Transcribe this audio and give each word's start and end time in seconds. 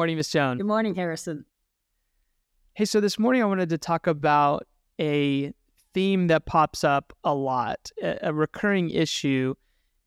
morning, 0.00 0.16
Miss 0.16 0.30
Joan. 0.30 0.56
Good 0.56 0.66
morning, 0.66 0.94
Harrison. 0.94 1.44
Hey, 2.72 2.86
so 2.86 3.02
this 3.02 3.18
morning 3.18 3.42
I 3.42 3.44
wanted 3.44 3.68
to 3.68 3.76
talk 3.76 4.06
about 4.06 4.66
a 4.98 5.52
theme 5.92 6.28
that 6.28 6.46
pops 6.46 6.84
up 6.84 7.12
a 7.22 7.34
lot, 7.34 7.90
a, 8.02 8.16
a 8.22 8.32
recurring 8.32 8.88
issue, 8.88 9.54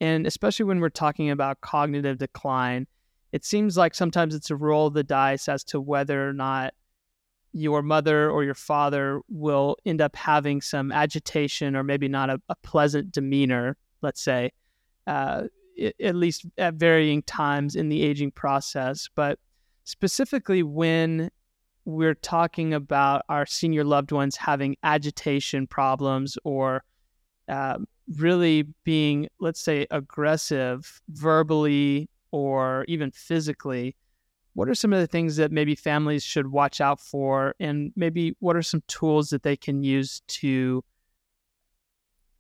and 0.01 0.25
especially 0.25 0.65
when 0.65 0.79
we're 0.79 0.89
talking 0.89 1.29
about 1.29 1.61
cognitive 1.61 2.17
decline, 2.17 2.87
it 3.33 3.45
seems 3.45 3.77
like 3.77 3.93
sometimes 3.93 4.33
it's 4.33 4.49
a 4.49 4.55
roll 4.55 4.87
of 4.87 4.95
the 4.95 5.03
dice 5.03 5.47
as 5.47 5.63
to 5.65 5.79
whether 5.79 6.27
or 6.27 6.33
not 6.33 6.73
your 7.51 7.83
mother 7.83 8.31
or 8.31 8.43
your 8.43 8.55
father 8.55 9.21
will 9.29 9.77
end 9.85 10.01
up 10.01 10.15
having 10.15 10.59
some 10.59 10.91
agitation 10.91 11.75
or 11.75 11.83
maybe 11.83 12.07
not 12.07 12.31
a, 12.31 12.41
a 12.49 12.55
pleasant 12.63 13.11
demeanor, 13.11 13.77
let's 14.01 14.23
say, 14.23 14.53
uh, 15.05 15.43
at 16.01 16.15
least 16.15 16.47
at 16.57 16.73
varying 16.73 17.21
times 17.21 17.75
in 17.75 17.89
the 17.89 18.01
aging 18.01 18.31
process. 18.31 19.07
But 19.13 19.37
specifically, 19.83 20.63
when 20.63 21.29
we're 21.85 22.15
talking 22.15 22.73
about 22.73 23.23
our 23.29 23.45
senior 23.45 23.83
loved 23.83 24.11
ones 24.11 24.37
having 24.37 24.75
agitation 24.83 25.67
problems 25.67 26.37
or 26.43 26.83
uh, 27.49 27.77
really 28.17 28.63
being, 28.83 29.27
let's 29.39 29.59
say, 29.59 29.85
aggressive 29.91 31.01
verbally 31.09 32.09
or 32.31 32.85
even 32.87 33.11
physically, 33.11 33.95
what 34.53 34.69
are 34.69 34.75
some 34.75 34.93
of 34.93 34.99
the 34.99 35.07
things 35.07 35.35
that 35.37 35.51
maybe 35.51 35.75
families 35.75 36.23
should 36.23 36.47
watch 36.47 36.79
out 36.79 36.99
for? 36.99 37.55
And 37.59 37.91
maybe 37.95 38.35
what 38.39 38.55
are 38.55 38.61
some 38.61 38.83
tools 38.87 39.29
that 39.29 39.43
they 39.43 39.57
can 39.57 39.83
use 39.83 40.21
to 40.27 40.83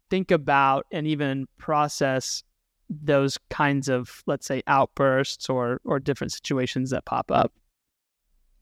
think 0.09 0.31
about 0.31 0.85
and 0.91 1.07
even 1.07 1.47
process 1.57 2.43
those 3.01 3.37
kinds 3.49 3.89
of, 3.89 4.23
let's 4.27 4.45
say, 4.45 4.61
outbursts 4.67 5.49
or, 5.49 5.79
or 5.85 5.99
different 5.99 6.33
situations 6.33 6.89
that 6.91 7.05
pop 7.05 7.31
up? 7.31 7.51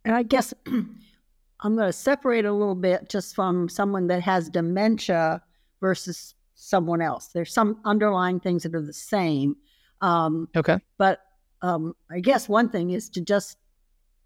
And 0.06 0.16
I 0.16 0.24
guess 0.24 0.54
I'm 0.66 1.76
going 1.76 1.88
to 1.88 1.94
separate 1.94 2.46
a 2.46 2.52
little 2.52 2.76
bit 2.76 3.09
just 3.09 3.36
from 3.36 3.70
someone 3.70 4.08
that 4.08 4.22
has 4.22 4.50
dementia 4.50 5.42
versus 5.80 6.36
someone 6.56 7.02
else. 7.02 7.28
There's 7.28 7.54
some 7.54 7.80
underlying 7.86 8.40
things 8.40 8.64
that 8.64 8.76
are 8.76 8.82
the 8.82 8.94
same. 8.94 9.56
Um, 10.02 10.48
okay. 10.56 10.78
But 10.98 11.20
um, 11.62 11.96
I 12.09 12.20
guess 12.20 12.50
one 12.50 12.70
thing 12.70 12.92
is 12.92 13.09
to 13.12 13.22
just 13.22 13.58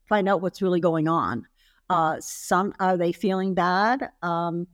find 0.07 0.29
out 0.29 0.41
what's 0.41 0.61
really 0.61 0.79
going 0.79 1.07
on. 1.07 1.45
Uh, 1.89 2.17
some 2.19 2.73
are 2.79 2.97
they 2.97 3.11
feeling 3.11 3.53
bad, 3.53 4.09
um, 4.21 4.67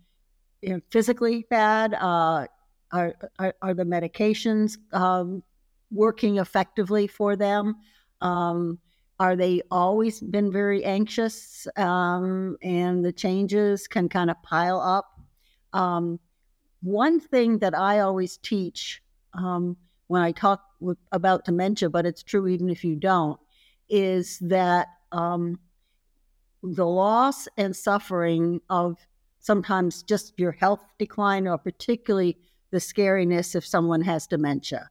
you 0.61 0.69
know, 0.69 0.81
physically 0.91 1.45
bad? 1.49 1.93
Uh, 1.93 2.47
are, 2.91 3.15
are, 3.39 3.53
are 3.61 3.73
the 3.73 3.83
medications 3.83 4.77
um, 4.93 5.43
working 5.91 6.37
effectively 6.37 7.07
for 7.07 7.35
them? 7.35 7.75
Um, 8.21 8.79
are 9.19 9.35
they 9.35 9.61
always 9.69 10.19
been 10.19 10.51
very 10.51 10.83
anxious 10.83 11.67
um, 11.77 12.57
and 12.63 13.05
the 13.05 13.11
changes 13.11 13.87
can 13.87 14.09
kind 14.09 14.31
of 14.31 14.41
pile 14.41 14.79
up? 14.79 15.19
Um, 15.73 16.19
one 16.81 17.19
thing 17.19 17.59
that 17.59 17.77
I 17.77 17.99
always 17.99 18.37
teach 18.37 19.01
um, 19.33 19.77
when 20.07 20.21
I 20.21 20.31
talk 20.31 20.63
with, 20.79 20.97
about 21.11 21.45
dementia, 21.45 21.89
but 21.89 22.05
it's 22.05 22.23
true 22.23 22.47
even 22.47 22.69
if 22.69 22.83
you 22.83 22.95
don't, 22.95 23.39
is 23.89 24.39
that 24.39 24.87
um, 25.11 25.59
the 26.63 26.85
loss 26.85 27.47
and 27.57 27.75
suffering 27.75 28.59
of 28.69 28.97
sometimes 29.39 30.03
just 30.03 30.33
your 30.37 30.51
health 30.51 30.83
decline, 30.97 31.47
or 31.47 31.57
particularly 31.57 32.37
the 32.71 32.77
scariness 32.77 33.55
if 33.55 33.65
someone 33.65 34.01
has 34.01 34.27
dementia. 34.27 34.89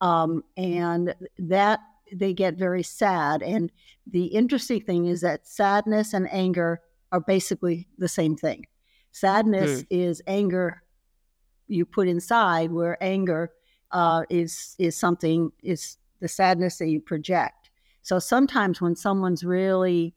Um, 0.00 0.44
and 0.56 1.14
that 1.38 1.80
they 2.12 2.32
get 2.32 2.54
very 2.54 2.82
sad. 2.82 3.42
And 3.42 3.70
the 4.06 4.26
interesting 4.26 4.82
thing 4.82 5.06
is 5.06 5.20
that 5.22 5.46
sadness 5.46 6.12
and 6.12 6.32
anger 6.32 6.80
are 7.10 7.20
basically 7.20 7.88
the 7.98 8.08
same 8.08 8.36
thing. 8.36 8.66
Sadness 9.12 9.82
mm. 9.82 9.86
is 9.90 10.22
anger 10.26 10.82
you 11.68 11.84
put 11.84 12.08
inside, 12.08 12.72
where 12.72 13.02
anger 13.02 13.52
uh, 13.90 14.24
is 14.30 14.74
is 14.78 14.96
something 14.96 15.52
is 15.62 15.98
the 16.20 16.28
sadness 16.28 16.78
that 16.78 16.88
you 16.88 17.00
project. 17.00 17.70
So 18.02 18.18
sometimes 18.18 18.80
when 18.80 18.96
someone's 18.96 19.44
really 19.44 20.14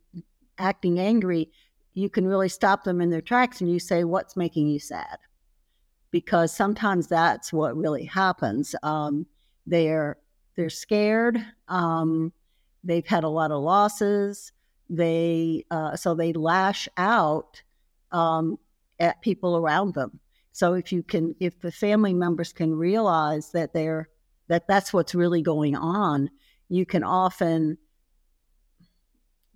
acting 0.57 0.99
angry, 0.99 1.51
you 1.93 2.09
can 2.09 2.25
really 2.25 2.49
stop 2.49 2.83
them 2.83 3.01
in 3.01 3.09
their 3.09 3.21
tracks 3.21 3.61
and 3.61 3.71
you 3.71 3.79
say, 3.79 4.03
"What's 4.03 4.35
making 4.35 4.67
you 4.67 4.79
sad?" 4.79 5.17
Because 6.15 6.55
sometimes 6.55 7.07
that's 7.07 7.51
what 7.51 7.75
really 7.75 8.05
happens. 8.05 8.73
Um, 8.83 9.25
they're 9.67 10.15
they're 10.55 10.69
scared. 10.69 11.45
Um, 11.67 12.31
they've 12.85 13.05
had 13.05 13.25
a 13.25 13.27
lot 13.27 13.51
of 13.51 13.61
losses. 13.61 14.53
They 14.89 15.65
uh, 15.71 15.97
so 15.97 16.15
they 16.15 16.31
lash 16.31 16.87
out 16.95 17.61
um, 18.13 18.57
at 18.97 19.21
people 19.21 19.57
around 19.57 19.93
them. 19.93 20.21
So 20.53 20.75
if 20.75 20.93
you 20.93 21.03
can, 21.03 21.35
if 21.41 21.59
the 21.59 21.69
family 21.69 22.13
members 22.13 22.53
can 22.53 22.73
realize 22.73 23.51
that 23.51 23.73
they're 23.73 24.07
that 24.47 24.69
that's 24.69 24.93
what's 24.93 25.15
really 25.15 25.41
going 25.41 25.75
on, 25.75 26.29
you 26.69 26.85
can 26.85 27.03
often 27.03 27.77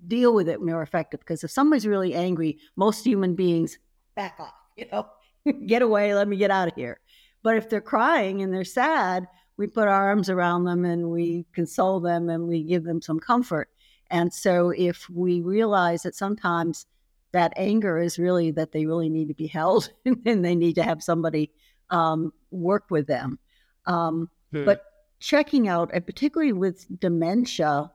deal 0.05 0.33
with 0.33 0.49
it 0.49 0.61
more 0.61 0.81
effective. 0.81 1.21
Because 1.21 1.41
if 1.45 1.51
somebody's 1.51 1.87
really 1.87 2.13
angry, 2.13 2.57
most 2.75 3.05
human 3.05 3.33
beings 3.33 3.79
back 4.13 4.35
off. 4.41 4.55
You 4.79 4.85
know, 4.93 5.07
get 5.65 5.81
away. 5.81 6.13
Let 6.13 6.27
me 6.27 6.37
get 6.37 6.51
out 6.51 6.67
of 6.67 6.75
here. 6.75 6.99
But 7.43 7.55
if 7.55 7.69
they're 7.69 7.81
crying 7.81 8.41
and 8.41 8.53
they're 8.53 8.65
sad, 8.65 9.27
we 9.57 9.67
put 9.67 9.87
our 9.87 10.07
arms 10.09 10.29
around 10.29 10.63
them 10.63 10.85
and 10.85 11.09
we 11.09 11.45
console 11.53 11.99
them 11.99 12.29
and 12.29 12.47
we 12.47 12.63
give 12.63 12.83
them 12.83 13.01
some 13.01 13.19
comfort. 13.19 13.69
And 14.09 14.33
so 14.33 14.69
if 14.69 15.09
we 15.09 15.41
realize 15.41 16.03
that 16.03 16.15
sometimes 16.15 16.85
that 17.31 17.53
anger 17.55 17.99
is 17.99 18.17
really 18.17 18.51
that 18.51 18.71
they 18.71 18.85
really 18.85 19.09
need 19.09 19.27
to 19.27 19.33
be 19.33 19.47
held 19.47 19.91
and 20.25 20.43
they 20.43 20.55
need 20.55 20.75
to 20.75 20.83
have 20.83 21.03
somebody 21.03 21.51
um, 21.89 22.33
work 22.51 22.85
with 22.89 23.07
them. 23.07 23.39
Um, 23.85 24.29
hmm. 24.51 24.65
But 24.65 24.83
checking 25.19 25.67
out, 25.67 25.91
and 25.93 26.05
particularly 26.05 26.53
with 26.53 26.85
dementia, 26.99 27.91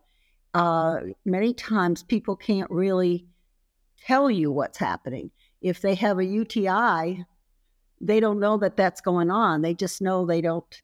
uh, 0.53 0.97
many 1.25 1.53
times 1.53 2.03
people 2.03 2.37
can't 2.37 2.71
really 2.71 3.27
tell 4.07 4.31
you 4.31 4.53
what's 4.53 4.79
happening. 4.79 5.31
If 5.61 5.81
they 5.81 5.95
have 5.95 6.19
a 6.19 6.25
UTI, 6.25 7.25
they 8.00 8.21
don't 8.21 8.41
know 8.41 8.56
that 8.59 8.77
that's 8.77 9.00
going 9.00 9.31
on. 9.31 9.62
They 9.62 9.75
just 9.75 10.03
know 10.03 10.27
they 10.27 10.41
don't 10.41 10.82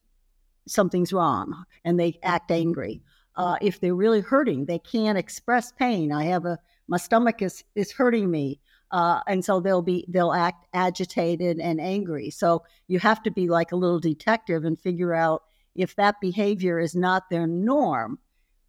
something's 0.67 1.13
wrong 1.13 1.65
and 1.83 1.99
they 1.99 2.19
act 2.23 2.51
angry. 2.51 3.01
Uh, 3.35 3.57
if 3.61 3.79
they're 3.79 3.95
really 3.95 4.21
hurting, 4.21 4.65
they 4.65 4.79
can't 4.79 5.17
express 5.17 5.71
pain. 5.71 6.11
I 6.11 6.25
have 6.25 6.45
a 6.45 6.59
my 6.87 6.97
stomach 6.97 7.41
is 7.41 7.63
is 7.75 7.91
hurting 7.91 8.29
me, 8.29 8.59
uh, 8.91 9.21
and 9.27 9.43
so 9.43 9.59
they'll 9.59 9.81
be 9.81 10.05
they'll 10.09 10.33
act 10.33 10.65
agitated 10.73 11.59
and 11.59 11.79
angry. 11.79 12.29
So 12.29 12.63
you 12.87 12.99
have 12.99 13.23
to 13.23 13.31
be 13.31 13.47
like 13.47 13.71
a 13.71 13.77
little 13.77 13.99
detective 13.99 14.65
and 14.65 14.79
figure 14.79 15.13
out 15.13 15.43
if 15.75 15.95
that 15.95 16.19
behavior 16.19 16.79
is 16.79 16.93
not 16.93 17.29
their 17.29 17.47
norm, 17.47 18.19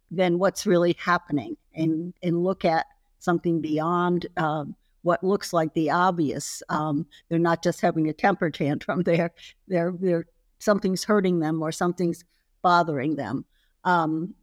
then 0.09 0.39
what's 0.39 0.65
really 0.65 0.95
happening, 0.97 1.57
and 1.75 2.13
and 2.23 2.43
look 2.43 2.63
at 2.63 2.85
something 3.19 3.59
beyond. 3.59 4.27
Um, 4.37 4.75
what 5.03 5.23
looks 5.23 5.53
like 5.53 5.73
the 5.73 5.91
obvious. 5.91 6.63
Um, 6.69 7.05
they're 7.29 7.39
not 7.39 7.63
just 7.63 7.81
having 7.81 8.09
a 8.09 8.13
temper 8.13 8.49
tantrum. 8.49 9.01
They're 9.05 9.31
they're 9.67 9.93
they're 9.99 10.25
something's 10.59 11.03
hurting 11.03 11.39
them 11.39 11.61
or 11.61 11.71
something's 11.71 12.23
bothering 12.61 13.15
them. 13.15 13.45
Um, 13.83 14.33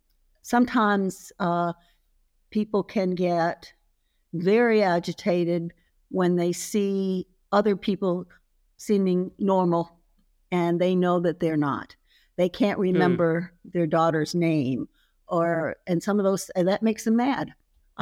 sometimes 0.43 1.33
uh, 1.41 1.73
people 2.51 2.83
can 2.83 3.15
get 3.15 3.73
very 4.35 4.83
agitated 4.83 5.73
when 6.11 6.37
they 6.37 6.53
see 6.53 7.27
other 7.53 7.75
people 7.75 8.27
seeming 8.77 9.31
normal 9.39 9.99
and 10.53 10.81
they 10.81 10.95
know 10.95 11.21
that 11.21 11.41
they're 11.41 11.57
not. 11.57 11.97
They 12.37 12.49
can't 12.49 12.77
hmm. 12.77 12.83
remember 12.83 13.53
mm. 13.67 13.73
their 13.73 13.87
daughter's 13.87 14.35
name 14.35 14.89
or 15.29 15.77
and 15.87 16.03
some 16.03 16.19
of 16.19 16.25
those 16.25 16.51
and 16.51 16.69
that 16.69 16.83
makes 16.83 17.05
them 17.05 17.17
mad. 17.17 17.55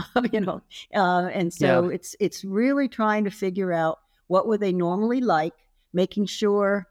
you 0.32 0.40
know, 0.40 0.62
uh, 0.94 1.28
and 1.32 1.52
so 1.52 1.88
yeah. 1.88 1.94
it's 1.94 2.16
it's 2.20 2.44
really 2.44 2.88
trying 2.88 3.24
to 3.24 3.30
figure 3.30 3.72
out 3.72 3.98
what 4.28 4.46
were 4.46 4.58
they 4.58 4.72
normally 4.72 5.20
like, 5.20 5.54
making 5.92 6.26
sure 6.26 6.86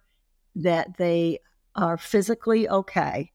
that 0.56 0.98
they 0.98 1.40
are 1.76 1.98
physically 1.98 2.68
okay. 2.68 3.32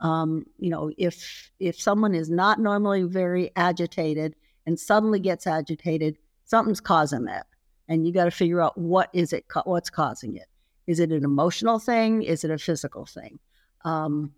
Um, 0.00 0.44
you 0.58 0.70
know, 0.70 0.90
if 0.98 1.50
if 1.58 1.80
someone 1.80 2.14
is 2.14 2.30
not 2.30 2.60
normally 2.60 3.02
very 3.04 3.50
agitated 3.56 4.36
and 4.66 4.78
suddenly 4.78 5.20
gets 5.20 5.46
agitated, 5.46 6.18
something's 6.44 6.80
causing 6.80 7.24
that, 7.24 7.46
and 7.88 8.06
you 8.06 8.12
got 8.12 8.26
to 8.26 8.30
figure 8.30 8.60
out 8.60 8.76
what 8.76 9.08
is 9.12 9.32
it, 9.32 9.44
what's 9.64 9.90
causing 9.90 10.36
it. 10.36 10.46
Is 10.86 11.00
it 11.00 11.10
an 11.10 11.24
emotional 11.24 11.78
thing? 11.78 12.22
Is 12.22 12.44
it 12.44 12.50
a 12.50 12.58
physical 12.58 13.06
thing? 13.06 13.38
Um, 13.84 14.32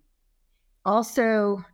also, 0.85 1.65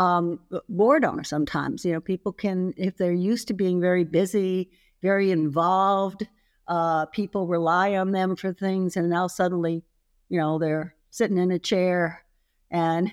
um, 0.00 0.40
boredom. 0.68 1.22
Sometimes, 1.24 1.84
you 1.84 1.92
know, 1.92 2.00
people 2.00 2.32
can, 2.32 2.72
if 2.76 2.96
they're 2.96 3.12
used 3.12 3.48
to 3.48 3.54
being 3.54 3.80
very 3.80 4.04
busy, 4.04 4.70
very 5.02 5.30
involved, 5.30 6.26
uh, 6.68 7.06
people 7.06 7.46
rely 7.46 7.96
on 7.96 8.12
them 8.12 8.36
for 8.36 8.52
things, 8.52 8.96
and 8.96 9.10
now 9.10 9.26
suddenly 9.26 9.84
you 10.30 10.38
know, 10.38 10.58
they're 10.58 10.94
sitting 11.10 11.36
in 11.36 11.50
a 11.50 11.58
chair 11.58 12.24
and 12.70 13.12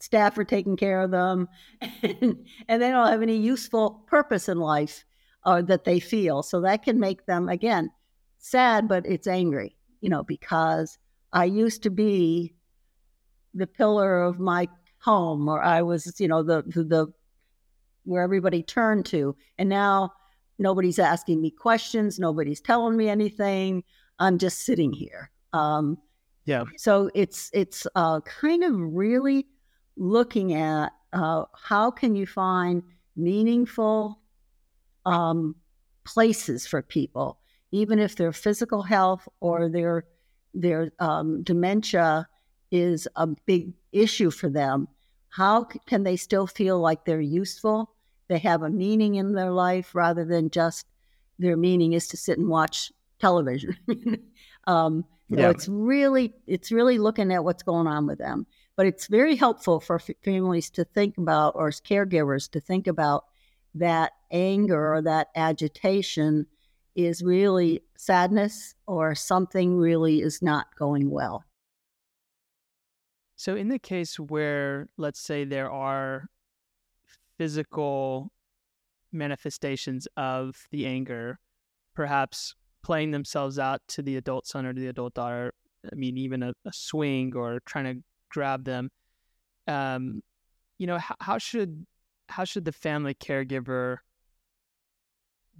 staff 0.00 0.36
are 0.38 0.44
taking 0.44 0.76
care 0.76 1.02
of 1.02 1.10
them, 1.10 1.48
and, 2.02 2.46
and 2.68 2.82
they 2.82 2.90
don't 2.90 3.12
have 3.12 3.22
any 3.22 3.36
useful 3.36 4.02
purpose 4.06 4.48
in 4.48 4.58
life 4.58 5.04
uh, 5.44 5.62
that 5.62 5.84
they 5.84 6.00
feel. 6.00 6.42
So 6.42 6.62
that 6.62 6.82
can 6.82 6.98
make 6.98 7.26
them, 7.26 7.48
again, 7.48 7.90
sad, 8.38 8.88
but 8.88 9.06
it's 9.06 9.26
angry, 9.26 9.76
you 10.00 10.08
know, 10.08 10.22
because 10.22 10.98
I 11.32 11.44
used 11.44 11.82
to 11.82 11.90
be 11.90 12.54
the 13.54 13.66
pillar 13.66 14.22
of 14.22 14.38
my 14.38 14.68
home, 14.98 15.48
or 15.48 15.62
I 15.62 15.82
was, 15.82 16.20
you 16.20 16.28
know, 16.28 16.42
the, 16.42 16.62
the, 16.66 16.84
the 16.84 17.06
where 18.04 18.22
everybody 18.22 18.62
turned 18.62 19.06
to. 19.06 19.36
And 19.58 19.68
now 19.68 20.12
nobody's 20.58 20.98
asking 20.98 21.40
me 21.40 21.50
questions, 21.50 22.18
nobody's 22.18 22.60
telling 22.60 22.96
me 22.96 23.08
anything. 23.08 23.84
I'm 24.18 24.38
just 24.38 24.60
sitting 24.60 24.92
here. 24.92 25.30
Um, 25.52 25.98
yeah. 26.44 26.64
So 26.76 27.10
it's 27.14 27.50
it's 27.52 27.86
uh, 27.94 28.20
kind 28.22 28.64
of 28.64 28.74
really 28.74 29.46
looking 29.96 30.54
at 30.54 30.92
uh, 31.12 31.44
how 31.54 31.90
can 31.90 32.16
you 32.16 32.26
find 32.26 32.82
meaningful 33.16 34.20
um, 35.04 35.54
places 36.04 36.66
for 36.66 36.80
people, 36.80 37.38
even 37.70 37.98
if 37.98 38.16
their 38.16 38.32
physical 38.32 38.82
health 38.82 39.28
or 39.40 39.68
their 39.68 40.04
their 40.54 40.90
um, 40.98 41.42
dementia 41.42 42.26
is 42.70 43.08
a 43.16 43.26
big 43.26 43.72
issue 43.92 44.30
for 44.30 44.48
them. 44.48 44.88
How 45.30 45.64
can 45.64 46.02
they 46.02 46.16
still 46.16 46.46
feel 46.46 46.80
like 46.80 47.04
they're 47.04 47.20
useful? 47.20 47.94
They 48.28 48.38
have 48.38 48.62
a 48.62 48.70
meaning 48.70 49.16
in 49.16 49.32
their 49.32 49.50
life 49.50 49.94
rather 49.94 50.24
than 50.24 50.50
just 50.50 50.86
their 51.38 51.56
meaning 51.56 51.92
is 51.92 52.08
to 52.08 52.16
sit 52.16 52.38
and 52.38 52.48
watch 52.48 52.92
television. 53.18 53.76
um, 54.66 55.04
so 55.30 55.40
yeah. 55.40 55.50
it's 55.50 55.68
really 55.68 56.34
it's 56.46 56.72
really 56.72 56.98
looking 56.98 57.30
at 57.32 57.44
what's 57.44 57.62
going 57.62 57.86
on 57.86 58.06
with 58.06 58.18
them. 58.18 58.46
But 58.76 58.86
it's 58.86 59.08
very 59.08 59.36
helpful 59.36 59.80
for 59.80 59.96
f- 59.96 60.10
families 60.24 60.70
to 60.70 60.84
think 60.84 61.18
about, 61.18 61.54
or 61.56 61.68
as 61.68 61.80
caregivers 61.80 62.50
to 62.52 62.60
think 62.60 62.86
about 62.86 63.24
that 63.74 64.12
anger 64.30 64.94
or 64.94 65.02
that 65.02 65.28
agitation 65.34 66.46
is 66.94 67.22
really 67.22 67.82
sadness 67.96 68.74
or 68.86 69.14
something 69.14 69.76
really 69.76 70.20
is 70.20 70.42
not 70.42 70.74
going 70.76 71.10
well. 71.10 71.44
So, 73.38 73.54
in 73.54 73.68
the 73.68 73.78
case 73.78 74.18
where, 74.18 74.88
let's 74.96 75.20
say, 75.20 75.44
there 75.44 75.70
are 75.70 76.26
physical 77.38 78.32
manifestations 79.12 80.08
of 80.16 80.66
the 80.72 80.86
anger, 80.86 81.38
perhaps 81.94 82.56
playing 82.82 83.12
themselves 83.12 83.56
out 83.56 83.80
to 83.88 84.02
the 84.02 84.16
adult 84.16 84.48
son 84.48 84.66
or 84.66 84.72
to 84.72 84.80
the 84.80 84.88
adult 84.88 85.14
daughter, 85.14 85.54
I 85.84 85.94
mean, 85.94 86.18
even 86.18 86.42
a, 86.42 86.52
a 86.64 86.72
swing 86.72 87.32
or 87.36 87.60
trying 87.64 87.84
to 87.84 88.02
grab 88.28 88.64
them, 88.64 88.90
um, 89.68 90.20
you 90.78 90.88
know, 90.88 90.98
how, 90.98 91.14
how 91.20 91.38
should 91.38 91.86
how 92.28 92.42
should 92.42 92.64
the 92.64 92.72
family 92.72 93.14
caregiver 93.14 93.98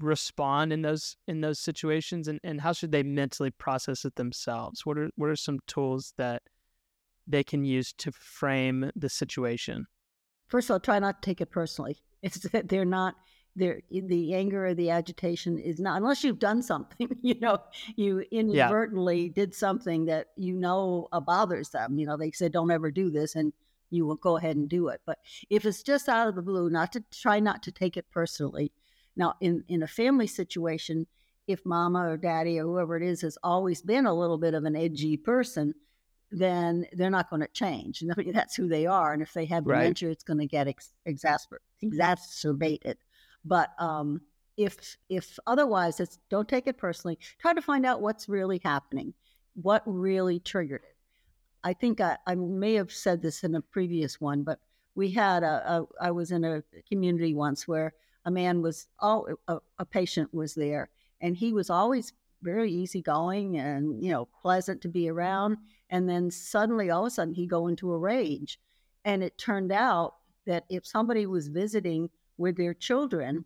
respond 0.01 0.73
in 0.73 0.83
those 0.83 1.17
in 1.29 1.43
those 1.43 1.61
situations? 1.61 2.27
And, 2.27 2.41
and 2.43 2.61
how 2.61 2.73
should 2.73 2.91
they 2.91 3.05
mentally 3.05 3.53
process 3.53 4.05
it 4.05 4.17
themselves? 4.17 4.85
What 4.85 4.99
are 4.99 5.11
what 5.15 5.31
are 5.31 5.37
some 5.37 5.61
tools 5.69 6.13
that 6.17 6.43
they 7.29 7.45
can 7.45 7.65
use 7.65 7.93
to 7.95 8.13
frame 8.13 8.91
the 8.97 9.09
situation? 9.09 9.87
First 10.49 10.71
of 10.71 10.75
all 10.75 10.81
try 10.81 10.99
not 10.99 11.23
to 11.23 11.27
take 11.27 11.41
it 11.41 11.51
personally. 11.51 12.03
It's 12.21 12.41
that 12.51 12.69
they're 12.69 12.85
not 12.85 13.15
they're 13.55 13.81
the 13.93 14.35
anger 14.35 14.67
or 14.67 14.75
the 14.75 14.91
agitation 14.91 15.57
is 15.57 15.79
not 15.79 15.99
unless 15.99 16.25
you've 16.25 16.41
done 16.41 16.63
something 16.73 17.09
you 17.23 17.39
know 17.39 17.59
you 17.95 18.25
inadvertently 18.33 19.27
yeah. 19.27 19.33
did 19.33 19.55
something 19.55 20.07
that 20.07 20.31
you 20.37 20.55
know 20.55 21.07
bothers 21.25 21.69
them 21.69 21.97
you 21.97 22.05
know 22.05 22.17
they 22.17 22.33
said 22.33 22.51
don't 22.51 22.73
ever 22.73 22.91
do 22.91 23.09
this 23.09 23.37
and 23.37 23.53
you 23.91 24.07
will 24.07 24.17
go 24.17 24.37
ahead 24.37 24.57
and 24.57 24.69
do 24.69 24.89
it. 24.89 25.01
But 25.07 25.19
if 25.51 25.65
it's 25.65 25.83
just 25.83 26.09
out 26.09 26.29
of 26.29 26.35
the 26.35 26.43
blue 26.43 26.71
not 26.71 26.93
to 26.93 27.05
try 27.11 27.41
not 27.41 27.63
to 27.65 27.73
take 27.73 27.97
it 27.97 28.11
personally. 28.11 28.73
Now, 29.17 29.35
in, 29.41 29.65
in 29.69 29.83
a 29.83 29.89
family 29.89 30.27
situation, 30.27 31.07
if 31.47 31.65
mama 31.65 32.11
or 32.11 32.17
daddy 32.17 32.59
or 32.59 32.65
whoever 32.65 32.97
it 32.97 33.03
is 33.03 33.23
has 33.23 33.39
always 33.43 33.83
been 33.83 34.07
a 34.07 34.15
little 34.15 34.39
bit 34.39 34.55
of 34.55 34.65
an 34.65 34.77
edgy 34.77 35.17
person, 35.17 35.75
then 36.31 36.87
they're 36.93 37.11
not 37.11 37.31
going 37.31 37.41
to 37.41 37.49
change. 37.49 38.03
Mean, 38.03 38.33
that's 38.35 38.55
who 38.55 38.69
they 38.69 38.87
are. 38.87 39.13
And 39.13 39.23
if 39.23 39.33
they 39.33 39.47
have 39.47 39.67
right. 39.67 39.81
dementia, 39.81 40.11
it's 40.11 40.25
going 40.25 40.39
to 40.39 40.47
get 40.47 40.69
ex- 40.69 40.93
exasper- 41.07 41.59
exacerbated. 41.83 42.99
But 43.45 43.71
um, 43.79 44.21
if 44.57 44.97
if 45.09 45.39
otherwise, 45.47 46.01
it's 46.01 46.19
don't 46.29 46.49
take 46.49 46.67
it 46.67 46.77
personally. 46.77 47.19
Try 47.39 47.55
to 47.55 47.63
find 47.63 47.87
out 47.87 48.03
what's 48.03 48.29
really 48.29 48.61
happening, 48.63 49.15
what 49.55 49.83
really 49.87 50.41
triggered 50.41 50.83
it. 50.83 50.97
I 51.65 51.73
think 51.73 52.01
I, 52.01 52.19
I 52.27 52.35
may 52.35 52.75
have 52.75 52.93
said 52.93 53.23
this 53.23 53.45
in 53.45 53.55
a 53.55 53.61
previous 53.61 54.21
one, 54.21 54.43
but 54.43 54.59
we 54.95 55.11
had 55.11 55.43
a, 55.43 55.63
a 55.73 56.09
I 56.09 56.11
was 56.11 56.33
in 56.33 56.45
a 56.45 56.63
community 56.89 57.35
once 57.35 57.67
where 57.67 57.95
a 58.25 58.31
man 58.31 58.61
was 58.61 58.89
all 58.99 59.29
a, 59.47 59.59
a 59.79 59.85
patient 59.85 60.35
was 60.35 60.55
there, 60.55 60.91
and 61.21 61.37
he 61.37 61.53
was 61.53 61.71
always 61.71 62.13
very 62.43 62.71
easygoing 62.71 63.59
and 63.59 64.03
you 64.03 64.11
know 64.11 64.27
pleasant 64.43 64.81
to 64.83 64.89
be 64.89 65.09
around. 65.09 65.57
And 65.91 66.09
then 66.09 66.31
suddenly, 66.31 66.91
all 66.91 67.05
of 67.05 67.09
a 67.09 67.11
sudden, 67.11 67.35
he 67.35 67.47
go 67.47 67.67
into 67.67 67.93
a 67.93 67.99
rage, 67.99 68.59
and 69.05 69.23
it 69.23 69.39
turned 69.39 69.73
out 69.73 70.15
that 70.47 70.65
if 70.69 70.87
somebody 70.87 71.27
was 71.27 71.49
visiting 71.49 72.11
with 72.37 72.57
their 72.57 72.75
children, 72.75 73.45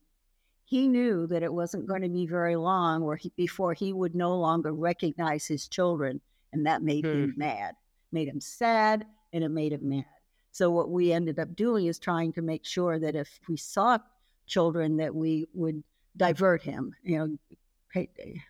he 0.64 0.88
knew 0.88 1.26
that 1.26 1.42
it 1.42 1.52
wasn't 1.52 1.86
going 1.86 2.02
to 2.02 2.08
be 2.08 2.26
very 2.26 2.56
long 2.56 3.02
or 3.02 3.16
he, 3.16 3.32
before 3.36 3.74
he 3.74 3.92
would 3.92 4.14
no 4.14 4.36
longer 4.36 4.72
recognize 4.72 5.46
his 5.46 5.68
children, 5.68 6.20
and 6.52 6.66
that 6.66 6.82
made 6.82 7.04
hmm. 7.04 7.12
him 7.12 7.34
mad, 7.36 7.74
made 8.10 8.28
him 8.28 8.40
sad, 8.40 9.06
and 9.32 9.44
it 9.44 9.50
made 9.50 9.72
him 9.72 9.88
mad. 9.88 10.04
So 10.52 10.70
what 10.70 10.90
we 10.90 11.12
ended 11.12 11.38
up 11.38 11.56
doing 11.56 11.86
is 11.86 11.98
trying 11.98 12.32
to 12.34 12.42
make 12.42 12.64
sure 12.64 12.98
that 12.98 13.16
if 13.16 13.40
we 13.48 13.56
saw 13.56 13.98
children 14.46 14.98
that 14.98 15.14
we 15.14 15.46
would 15.54 15.82
divert 16.16 16.62
him, 16.62 16.94
you 17.02 17.18
know, 17.18 17.56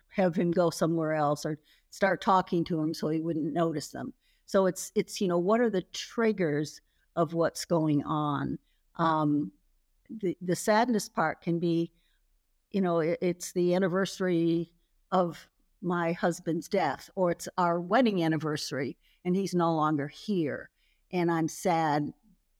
have 0.09 0.35
him 0.35 0.51
go 0.51 0.69
somewhere 0.69 1.13
else 1.13 1.45
or 1.45 1.59
start 1.89 2.21
talking 2.21 2.63
to 2.65 2.79
him 2.79 2.93
so 2.93 3.09
he 3.09 3.21
wouldn't 3.21 3.53
notice 3.53 3.89
them. 3.89 4.13
So 4.45 4.65
it's 4.65 4.91
it's 4.95 5.21
you 5.21 5.27
know 5.27 5.37
what 5.37 5.61
are 5.61 5.69
the 5.69 5.83
triggers 5.93 6.81
of 7.15 7.33
what's 7.33 7.65
going 7.65 8.03
on. 8.03 8.57
Um, 8.97 9.51
the 10.09 10.37
the 10.41 10.55
sadness 10.55 11.09
part 11.09 11.41
can 11.41 11.59
be, 11.59 11.91
you 12.71 12.81
know, 12.81 12.99
it, 12.99 13.17
it's 13.21 13.51
the 13.53 13.75
anniversary 13.75 14.71
of 15.11 15.47
my 15.81 16.13
husband's 16.13 16.67
death, 16.67 17.09
or 17.15 17.31
it's 17.31 17.49
our 17.57 17.79
wedding 17.79 18.23
anniversary, 18.23 18.97
and 19.25 19.35
he's 19.35 19.53
no 19.53 19.73
longer 19.75 20.07
here, 20.07 20.69
and 21.11 21.31
I'm 21.31 21.47
sad. 21.47 22.11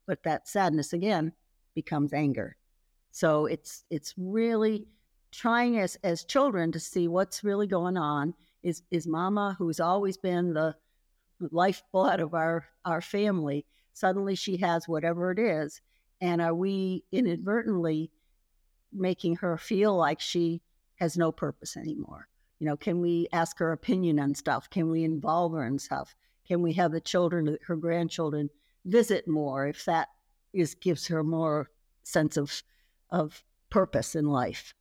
But 0.06 0.24
that 0.24 0.48
sadness 0.48 0.94
again 0.94 1.32
becomes 1.74 2.14
anger 2.14 2.58
so 3.14 3.46
it's 3.46 3.86
it's 3.92 4.16
really 4.18 4.88
trying 5.34 5.80
as 5.80 5.98
as 6.04 6.24
children 6.24 6.72
to 6.72 6.80
see 6.80 7.08
what's 7.08 7.44
really 7.44 7.68
going 7.68 7.98
on. 7.98 8.34
Is 8.62 8.84
is 8.92 9.08
Mama, 9.08 9.56
who's 9.58 9.80
always 9.80 10.18
been 10.18 10.54
the 10.54 10.76
lifeblood 11.40 12.20
of 12.20 12.34
our 12.34 12.66
our 12.86 13.02
family, 13.02 13.66
suddenly 13.94 14.36
she 14.36 14.58
has 14.58 14.88
whatever 14.88 15.32
it 15.32 15.40
is, 15.40 15.82
and 16.22 16.42
are 16.42 16.56
we 16.56 17.04
inadvertently 17.12 18.12
making 18.94 19.36
her 19.38 19.58
feel 19.58 19.96
like 19.96 20.20
she 20.20 20.62
has 20.96 21.18
no 21.18 21.32
purpose 21.32 21.76
anymore? 21.76 22.28
You 22.60 22.68
know, 22.68 22.78
can 22.78 23.02
we 23.02 23.28
ask 23.34 23.58
her 23.60 23.72
opinion 23.74 24.20
on 24.20 24.36
stuff? 24.36 24.70
Can 24.70 24.90
we 24.90 25.04
involve 25.04 25.54
her 25.54 25.66
in 25.66 25.80
stuff? 25.80 26.16
Can 26.48 26.62
we 26.62 26.74
have 26.74 26.92
the 26.92 27.02
children, 27.02 27.58
her 27.66 27.76
grandchildren, 27.76 28.50
visit 28.86 29.28
more 29.28 29.68
if 29.68 29.84
that 29.86 30.10
is 30.54 30.76
gives 30.76 31.08
her 31.08 31.24
more 31.24 31.70
sense 32.04 32.38
of 32.38 32.64
of 33.10 33.44
purpose 33.74 34.16
in 34.16 34.26
life. 34.26 34.76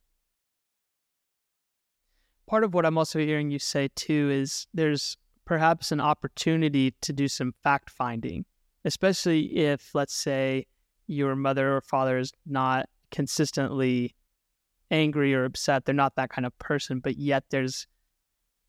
Part 2.47 2.63
of 2.63 2.73
what 2.73 2.85
I'm 2.85 2.97
also 2.97 3.19
hearing 3.19 3.51
you 3.51 3.59
say 3.59 3.89
too 3.95 4.29
is 4.31 4.67
there's 4.73 5.17
perhaps 5.45 5.91
an 5.91 5.99
opportunity 5.99 6.93
to 7.01 7.13
do 7.13 7.27
some 7.27 7.53
fact 7.63 7.89
finding, 7.89 8.45
especially 8.85 9.57
if, 9.57 9.93
let's 9.93 10.13
say, 10.13 10.65
your 11.07 11.35
mother 11.35 11.75
or 11.75 11.81
father 11.81 12.17
is 12.17 12.31
not 12.45 12.87
consistently 13.11 14.15
angry 14.91 15.33
or 15.33 15.45
upset. 15.45 15.85
They're 15.85 15.95
not 15.95 16.15
that 16.15 16.29
kind 16.29 16.45
of 16.45 16.57
person, 16.59 16.99
but 16.99 17.17
yet 17.17 17.43
there's, 17.49 17.87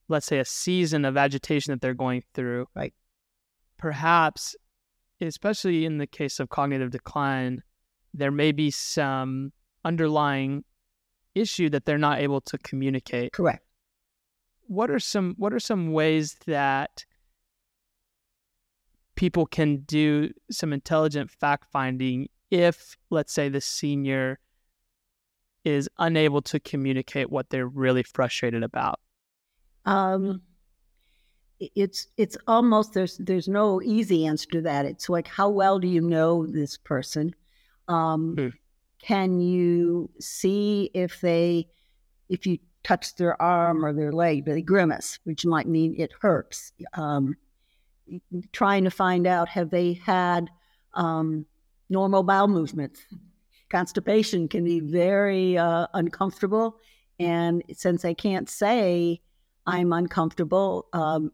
let's 0.09 0.27
say, 0.27 0.39
a 0.39 0.45
season 0.45 1.05
of 1.05 1.17
agitation 1.17 1.73
that 1.73 1.81
they're 1.81 1.95
going 1.95 2.23
through. 2.33 2.67
Right. 2.75 2.95
Perhaps, 3.77 4.57
especially 5.21 5.85
in 5.85 5.99
the 5.99 6.07
case 6.07 6.41
of 6.41 6.49
cognitive 6.49 6.91
decline, 6.91 7.63
there 8.13 8.31
may 8.31 8.53
be 8.53 8.71
some 8.71 9.53
underlying 9.85 10.65
issue 11.35 11.69
that 11.71 11.85
they're 11.85 11.99
not 11.99 12.21
able 12.21 12.41
to 12.43 12.59
communicate. 12.59 13.33
Correct. 13.33 13.65
What 14.67 14.91
are 14.91 14.99
some 14.99 15.35
what 15.37 15.53
are 15.53 15.61
some 15.61 15.93
ways 15.93 16.37
that 16.47 17.05
people 19.15 19.47
can 19.47 19.79
do 19.83 20.31
some 20.51 20.73
intelligent 20.73 21.31
fact 21.31 21.67
finding 21.71 22.29
if 22.51 22.97
let's 23.11 23.33
say 23.33 23.49
the 23.49 23.61
senior 23.61 24.39
is 25.65 25.89
unable 25.99 26.43
to 26.43 26.61
communicate 26.61 27.31
what 27.31 27.51
they're 27.51 27.69
really 27.69 28.03
frustrated 28.03 28.63
about? 28.63 29.01
Um 29.85 30.41
it's 31.75 32.09
it's 32.17 32.37
almost 32.47 32.95
there's 32.95 33.19
there's 33.19 33.49
no 33.49 33.81
easy 33.83 34.27
answer 34.27 34.49
to 34.51 34.61
that. 34.63 34.87
It's 34.87 35.09
like 35.09 35.27
how 35.27 35.49
well 35.49 35.79
do 35.79 35.89
you 35.89 36.01
know 36.01 36.47
this 36.47 36.77
person? 36.77 37.35
Um, 37.89 38.37
mm. 38.37 38.53
Can 39.05 39.39
you 39.39 40.11
see 40.19 40.91
if 40.95 41.21
they 41.21 41.69
if 42.31 42.47
you 42.47 42.59
touch 42.85 43.17
their 43.17 43.41
arm 43.41 43.85
or 43.85 43.93
their 43.93 44.13
leg, 44.13 44.45
but 44.45 44.53
they 44.53 44.63
grimace, 44.63 45.19
which 45.25 45.45
might 45.45 45.67
mean 45.67 45.95
it 45.99 46.13
hurts. 46.21 46.73
Um, 46.95 47.37
trying 48.53 48.85
to 48.85 48.91
find 48.91 49.27
out 49.27 49.49
have 49.49 49.71
they 49.71 49.95
had 49.95 50.49
um, 50.95 51.45
normal 51.91 52.23
bowel 52.23 52.49
movements. 52.49 53.01
Constipation 53.71 54.49
can 54.49 54.65
be 54.65 54.81
very 54.81 55.59
uh, 55.59 55.87
uncomfortable, 55.95 56.77
and 57.19 57.63
since 57.73 58.03
they 58.03 58.15
can't 58.15 58.49
say 58.49 59.21
I'm 59.67 59.93
uncomfortable, 59.93 60.87
um, 60.93 61.33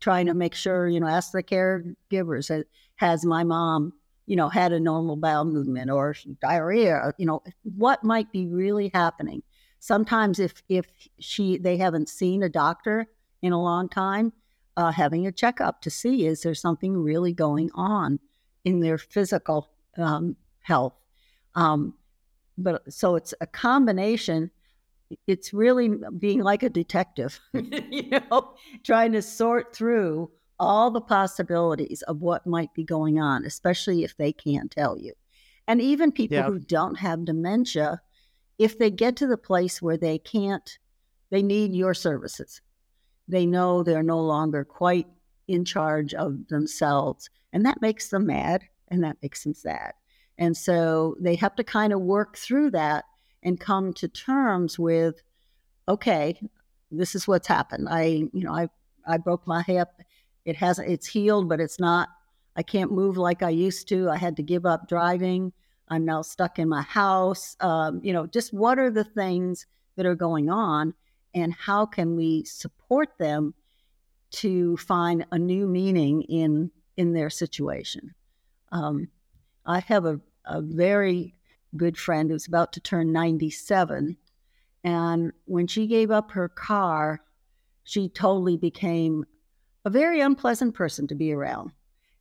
trying 0.00 0.26
to 0.26 0.34
make 0.34 0.54
sure 0.54 0.88
you 0.88 1.00
know 1.00 1.06
ask 1.08 1.32
the 1.32 1.42
caregivers 1.42 2.64
has 2.96 3.24
my 3.26 3.44
mom 3.44 3.92
you 4.26 4.36
know 4.36 4.48
had 4.48 4.72
a 4.72 4.80
normal 4.80 5.16
bowel 5.16 5.44
movement 5.44 5.90
or 5.90 6.14
diarrhea 6.40 7.12
you 7.18 7.26
know 7.26 7.42
what 7.62 8.04
might 8.04 8.30
be 8.32 8.46
really 8.46 8.90
happening. 8.94 9.42
Sometimes 9.78 10.38
if 10.38 10.62
if 10.68 10.86
she 11.18 11.58
they 11.58 11.76
haven't 11.76 12.08
seen 12.08 12.42
a 12.42 12.48
doctor 12.48 13.06
in 13.42 13.52
a 13.52 13.62
long 13.62 13.88
time 13.88 14.32
uh, 14.76 14.92
having 14.92 15.26
a 15.26 15.32
checkup 15.32 15.80
to 15.82 15.90
see 15.90 16.26
is 16.26 16.42
there 16.42 16.54
something 16.54 16.96
really 16.96 17.32
going 17.32 17.70
on 17.74 18.20
in 18.64 18.80
their 18.80 18.98
physical 18.98 19.70
um, 19.96 20.36
health? 20.60 20.94
Um, 21.54 21.94
but 22.56 22.92
so 22.92 23.16
it's 23.16 23.34
a 23.40 23.46
combination. 23.46 24.50
It's 25.26 25.52
really 25.52 25.90
being 26.18 26.40
like 26.42 26.62
a 26.62 26.68
detective 26.68 27.40
you 27.52 28.10
know 28.30 28.54
trying 28.84 29.12
to 29.12 29.22
sort 29.22 29.74
through 29.74 30.30
all 30.60 30.92
the 30.92 31.00
possibilities 31.00 32.02
of 32.02 32.20
what 32.20 32.46
might 32.46 32.72
be 32.74 32.84
going 32.84 33.18
on 33.18 33.44
especially 33.44 34.04
if 34.04 34.16
they 34.16 34.32
can't 34.32 34.70
tell 34.70 34.96
you 34.96 35.12
and 35.66 35.80
even 35.80 36.12
people 36.12 36.36
yeah. 36.36 36.46
who 36.46 36.60
don't 36.60 36.96
have 36.96 37.24
dementia 37.24 38.00
if 38.60 38.78
they 38.78 38.90
get 38.90 39.16
to 39.16 39.26
the 39.26 39.38
place 39.38 39.80
where 39.80 39.96
they 39.96 40.18
can't, 40.18 40.78
they 41.30 41.42
need 41.42 41.72
your 41.72 41.94
services. 41.94 42.60
They 43.26 43.46
know 43.46 43.82
they're 43.82 44.02
no 44.02 44.20
longer 44.20 44.66
quite 44.66 45.06
in 45.48 45.64
charge 45.64 46.12
of 46.12 46.46
themselves. 46.48 47.30
And 47.54 47.64
that 47.64 47.80
makes 47.80 48.10
them 48.10 48.26
mad 48.26 48.64
and 48.88 49.02
that 49.02 49.16
makes 49.22 49.44
them 49.44 49.54
sad. 49.54 49.94
And 50.36 50.54
so 50.54 51.16
they 51.18 51.36
have 51.36 51.56
to 51.56 51.64
kind 51.64 51.94
of 51.94 52.02
work 52.02 52.36
through 52.36 52.72
that 52.72 53.06
and 53.42 53.58
come 53.58 53.94
to 53.94 54.08
terms 54.08 54.78
with, 54.78 55.22
okay, 55.88 56.38
this 56.90 57.14
is 57.14 57.26
what's 57.26 57.48
happened. 57.48 57.88
I, 57.90 58.02
you 58.34 58.44
know, 58.44 58.52
I, 58.52 58.68
I 59.06 59.16
broke 59.16 59.46
my 59.46 59.62
hip. 59.62 59.88
It 60.44 60.56
hasn't, 60.56 60.88
it's 60.88 61.06
healed, 61.06 61.48
but 61.48 61.60
it's 61.60 61.78
not, 61.78 62.08
I 62.56 62.62
can't 62.62 62.92
move 62.92 63.16
like 63.16 63.42
I 63.42 63.50
used 63.50 63.88
to. 63.88 64.08
I 64.10 64.16
had 64.16 64.36
to 64.36 64.42
give 64.42 64.66
up 64.66 64.88
driving. 64.88 65.52
I'm 65.90 66.04
now 66.04 66.22
stuck 66.22 66.58
in 66.58 66.68
my 66.68 66.82
house. 66.82 67.56
Um, 67.60 68.00
you 68.02 68.12
know, 68.12 68.26
just 68.26 68.54
what 68.54 68.78
are 68.78 68.90
the 68.90 69.04
things 69.04 69.66
that 69.96 70.06
are 70.06 70.14
going 70.14 70.48
on, 70.48 70.94
and 71.34 71.52
how 71.52 71.84
can 71.84 72.16
we 72.16 72.44
support 72.44 73.18
them 73.18 73.54
to 74.30 74.76
find 74.76 75.26
a 75.32 75.38
new 75.38 75.66
meaning 75.66 76.22
in 76.22 76.70
in 76.96 77.12
their 77.12 77.28
situation? 77.28 78.14
Um, 78.70 79.08
I 79.66 79.80
have 79.80 80.06
a, 80.06 80.20
a 80.44 80.62
very 80.62 81.34
good 81.76 81.98
friend 81.98 82.30
who's 82.30 82.46
about 82.46 82.72
to 82.74 82.80
turn 82.80 83.12
97, 83.12 84.16
and 84.84 85.32
when 85.44 85.66
she 85.66 85.88
gave 85.88 86.10
up 86.12 86.30
her 86.32 86.48
car, 86.48 87.20
she 87.82 88.08
totally 88.08 88.56
became 88.56 89.24
a 89.84 89.90
very 89.90 90.20
unpleasant 90.20 90.74
person 90.74 91.06
to 91.08 91.14
be 91.14 91.32
around. 91.32 91.72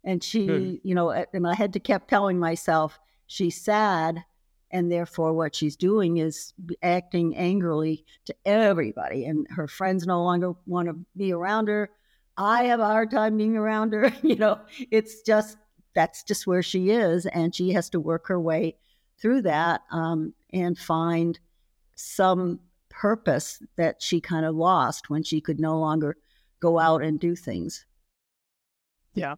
And 0.03 0.23
she, 0.23 0.45
Good. 0.45 0.79
you 0.83 0.95
know, 0.95 1.09
and 1.09 1.47
I 1.47 1.55
had 1.55 1.73
to 1.73 1.79
kept 1.79 2.09
telling 2.09 2.39
myself, 2.39 2.99
she's 3.27 3.59
sad 3.59 4.23
and 4.71 4.91
therefore 4.91 5.33
what 5.33 5.55
she's 5.55 5.75
doing 5.75 6.17
is 6.17 6.53
acting 6.83 7.35
angrily 7.35 8.05
to 8.25 8.35
everybody 8.45 9.25
and 9.25 9.47
her 9.49 9.67
friends 9.67 10.05
no 10.05 10.23
longer 10.23 10.53
want 10.65 10.87
to 10.87 10.95
be 11.15 11.31
around 11.31 11.67
her 11.67 11.89
i 12.37 12.63
have 12.63 12.79
a 12.79 12.85
hard 12.85 13.11
time 13.11 13.37
being 13.37 13.55
around 13.55 13.93
her 13.93 14.13
you 14.23 14.35
know 14.35 14.59
it's 14.91 15.21
just 15.21 15.57
that's 15.95 16.23
just 16.23 16.47
where 16.47 16.63
she 16.63 16.89
is 16.89 17.25
and 17.27 17.55
she 17.55 17.71
has 17.71 17.89
to 17.89 17.99
work 17.99 18.27
her 18.27 18.39
way 18.39 18.75
through 19.17 19.41
that 19.41 19.81
um, 19.91 20.33
and 20.53 20.77
find 20.77 21.39
some 21.95 22.59
purpose 22.89 23.61
that 23.75 24.01
she 24.01 24.21
kind 24.21 24.45
of 24.45 24.55
lost 24.55 25.09
when 25.09 25.23
she 25.23 25.41
could 25.41 25.59
no 25.59 25.77
longer 25.77 26.15
go 26.59 26.79
out 26.79 27.01
and 27.01 27.19
do 27.19 27.35
things. 27.35 27.85
Yeah. 29.13 29.35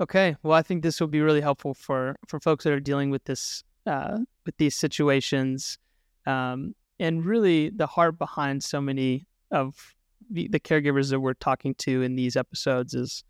Okay, 0.00 0.36
well, 0.42 0.52
I 0.52 0.62
think 0.62 0.82
this 0.82 1.00
will 1.00 1.08
be 1.08 1.20
really 1.20 1.40
helpful 1.40 1.74
for 1.74 2.14
for 2.28 2.38
folks 2.38 2.64
that 2.64 2.72
are 2.72 2.80
dealing 2.80 3.10
with 3.10 3.24
this 3.24 3.64
uh, 3.86 4.18
with 4.46 4.56
these 4.56 4.76
situations, 4.76 5.78
um, 6.26 6.74
and 7.00 7.24
really 7.24 7.70
the 7.70 7.86
heart 7.86 8.16
behind 8.16 8.62
so 8.62 8.80
many 8.80 9.26
of 9.50 9.94
the, 10.30 10.46
the, 10.48 10.60
caregivers 10.60 11.10
that 11.10 11.20
we're 11.20 11.32
talking 11.34 11.74
to 11.76 12.02
in 12.02 12.14
these 12.14 12.36
episodes 12.36 12.94
is, 12.94 13.24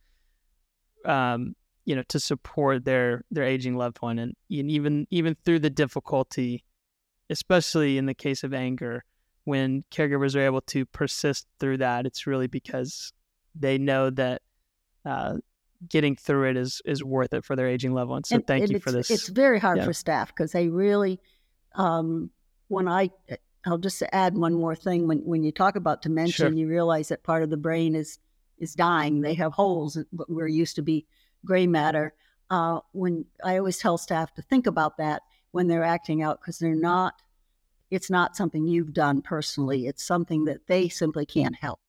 um, 1.05 1.55
you 1.85 1.95
know, 1.95 2.03
to 2.09 2.21
support 2.21 2.85
their 2.85 3.25
their 3.31 3.45
aging 3.45 3.77
loved 3.77 3.99
one, 4.03 4.19
and, 4.19 4.35
and 4.51 4.71
even 4.71 5.07
even 5.11 5.37
through 5.47 5.61
the 5.61 5.71
difficulty, 5.71 6.65
especially 7.31 7.97
in 7.97 8.05
the 8.05 8.15
case 8.15 8.45
of 8.45 8.53
anger, 8.53 9.05
when 9.49 9.83
caregivers 9.91 10.37
are 10.37 10.41
able 10.41 10.61
to 10.61 10.85
persist 10.85 11.47
through 11.59 11.79
that, 11.79 12.05
it's 12.05 12.27
really 12.27 12.49
because 12.49 13.15
they 13.55 13.79
know 13.79 14.11
that 14.11 14.43
uh, 15.07 15.37
getting 15.89 16.17
through 16.17 16.51
it 16.51 16.57
is 16.59 16.83
is 16.85 17.03
worth 17.03 17.33
it 17.33 17.47
for 17.47 17.57
their 17.57 17.67
aging 17.67 17.95
loved 17.95 18.11
ones. 18.11 18.29
So 18.29 18.37
and, 18.37 18.47
thank 18.47 18.65
and 18.65 18.73
you 18.73 18.79
for 18.79 18.93
this. 18.93 19.11
It's 19.11 19.29
very 19.29 19.59
hard 19.59 19.79
yeah. 19.79 19.87
for 19.87 19.95
staff 19.95 20.29
because 20.29 20.53
they 20.53 20.69
really, 20.69 21.19
um, 21.77 22.29
when 22.69 22.89
I, 22.89 23.09
I'll 23.65 23.79
just 23.79 24.03
add 24.13 24.37
one 24.37 24.53
more 24.53 24.77
thing. 24.77 25.09
When 25.09 25.21
when 25.21 25.43
you 25.43 25.51
talk 25.51 25.77
about 25.77 26.03
dementia, 26.03 26.49
sure. 26.49 26.53
you 26.53 26.69
realize 26.69 27.09
that 27.09 27.23
part 27.23 27.43
of 27.43 27.49
the 27.49 27.57
brain 27.57 27.95
is 27.95 28.19
is 28.59 28.75
dying. 28.75 29.23
They 29.23 29.35
have 29.35 29.53
holes 29.55 29.97
where 30.27 30.47
used 30.47 30.77
to 30.77 30.83
be 30.83 31.07
gray 31.47 31.67
matter. 31.67 32.13
Uh, 32.51 32.81
when 32.93 33.25
I 33.43 33.57
always 33.57 33.79
tell 33.79 33.97
staff 33.97 34.35
to 34.35 34.43
think 34.43 34.67
about 34.67 34.99
that 34.99 35.23
when 35.53 35.69
they're 35.69 35.85
acting 35.85 36.23
out 36.23 36.39
because 36.39 36.59
they're 36.59 36.75
not. 36.75 37.15
It's 37.91 38.11
not 38.11 38.37
something 38.37 38.67
you've 38.67 38.93
done 38.93 39.23
personally. 39.23 39.87
It's 39.87 40.05
something 40.05 40.45
that 40.45 40.67
they 40.67 40.89
simply 40.89 41.25
can't 41.25 41.55
help. 41.55 41.81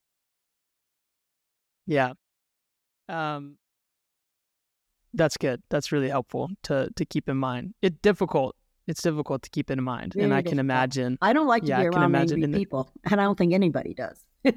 Yeah. 1.85 2.13
Um, 3.09 3.57
that's 5.13 5.37
good. 5.37 5.61
That's 5.69 5.91
really 5.91 6.09
helpful 6.09 6.49
to 6.63 6.89
to 6.95 7.05
keep 7.05 7.27
in 7.29 7.37
mind. 7.37 7.73
It's 7.81 7.97
difficult. 8.01 8.55
It's 8.87 9.01
difficult 9.01 9.43
to 9.43 9.49
keep 9.49 9.69
in 9.69 9.83
mind, 9.83 10.15
and 10.15 10.33
I 10.33 10.37
difficult. 10.37 10.51
can 10.51 10.59
imagine. 10.59 11.17
I 11.21 11.33
don't 11.33 11.47
like 11.47 11.63
to 11.63 11.69
yeah, 11.69 11.81
be 11.81 11.87
around 11.87 12.15
angry 12.15 12.41
the, 12.41 12.57
people, 12.57 12.91
and 13.09 13.19
I 13.19 13.23
don't 13.23 13.37
think 13.37 13.53
anybody 13.53 13.93
does. 13.93 14.23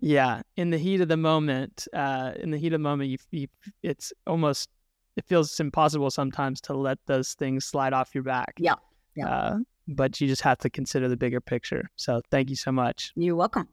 yeah, 0.00 0.42
in 0.56 0.70
the 0.70 0.78
heat 0.78 1.00
of 1.00 1.08
the 1.08 1.16
moment, 1.16 1.86
uh, 1.92 2.32
in 2.36 2.50
the 2.50 2.58
heat 2.58 2.68
of 2.68 2.72
the 2.72 2.78
moment, 2.78 3.10
you, 3.10 3.18
you, 3.30 3.46
it's 3.82 4.12
almost 4.26 4.70
it 5.16 5.24
feels 5.26 5.58
impossible 5.60 6.10
sometimes 6.10 6.60
to 6.62 6.74
let 6.74 6.98
those 7.06 7.34
things 7.34 7.64
slide 7.64 7.92
off 7.92 8.14
your 8.14 8.24
back. 8.24 8.54
Yeah, 8.58 8.74
yeah. 9.16 9.28
Uh, 9.28 9.58
but 9.88 10.20
you 10.20 10.28
just 10.28 10.42
have 10.42 10.58
to 10.58 10.70
consider 10.70 11.08
the 11.08 11.16
bigger 11.16 11.40
picture. 11.40 11.90
So 11.96 12.22
thank 12.30 12.50
you 12.50 12.56
so 12.56 12.72
much. 12.72 13.12
You're 13.16 13.36
welcome. 13.36 13.68